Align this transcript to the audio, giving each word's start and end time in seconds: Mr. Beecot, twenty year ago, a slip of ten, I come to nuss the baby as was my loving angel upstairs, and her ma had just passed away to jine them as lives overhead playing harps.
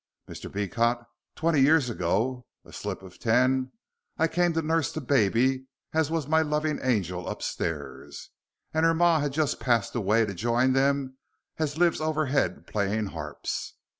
Mr. 0.27 0.51
Beecot, 0.51 1.05
twenty 1.35 1.61
year 1.61 1.77
ago, 1.77 2.47
a 2.65 2.73
slip 2.73 3.03
of 3.03 3.19
ten, 3.19 3.71
I 4.17 4.27
come 4.27 4.51
to 4.53 4.63
nuss 4.63 4.91
the 4.91 4.99
baby 4.99 5.67
as 5.93 6.09
was 6.09 6.27
my 6.27 6.41
loving 6.41 6.79
angel 6.81 7.29
upstairs, 7.29 8.31
and 8.73 8.83
her 8.83 8.95
ma 8.95 9.19
had 9.19 9.31
just 9.31 9.59
passed 9.59 9.93
away 9.93 10.25
to 10.25 10.33
jine 10.33 10.73
them 10.73 11.19
as 11.59 11.77
lives 11.77 12.01
overhead 12.01 12.65
playing 12.65 13.05
harps. 13.13 13.75